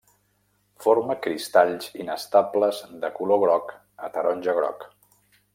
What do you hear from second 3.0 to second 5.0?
de color groc a taronja-groc.